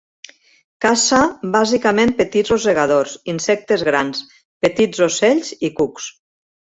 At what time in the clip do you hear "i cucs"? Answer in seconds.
5.69-6.09